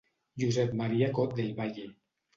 Josep 0.43 0.73
Maria 0.81 1.11
Cot 1.19 1.37
del 1.41 1.55
Valle. 1.61 1.89